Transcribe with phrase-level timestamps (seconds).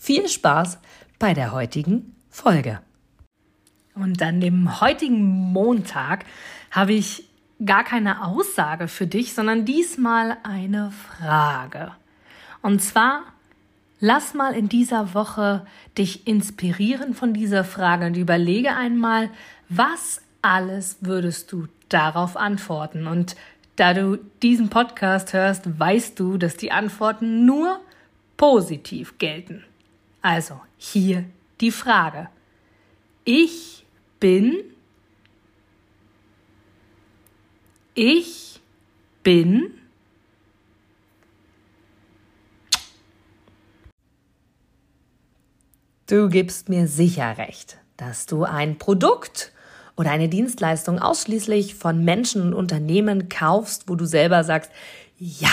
[0.00, 0.78] viel Spaß
[1.18, 2.80] bei der heutigen Folge.
[3.94, 6.24] Und an dem heutigen Montag
[6.70, 7.28] habe ich
[7.64, 11.92] gar keine Aussage für dich, sondern diesmal eine Frage.
[12.62, 13.24] Und zwar,
[14.00, 15.66] lass mal in dieser Woche
[15.98, 19.28] dich inspirieren von dieser Frage und überlege einmal,
[19.68, 23.06] was alles würdest du darauf antworten?
[23.06, 23.36] Und
[23.76, 27.80] da du diesen Podcast hörst, weißt du, dass die Antworten nur
[28.38, 29.64] positiv gelten.
[30.22, 31.24] Also hier
[31.60, 32.28] die Frage.
[33.24, 33.86] Ich
[34.18, 34.56] bin.
[37.94, 38.60] Ich
[39.22, 39.74] bin.
[46.06, 49.52] Du gibst mir sicher recht, dass du ein Produkt
[49.96, 54.72] oder eine Dienstleistung ausschließlich von Menschen und Unternehmen kaufst, wo du selber sagst,
[55.18, 55.52] ja,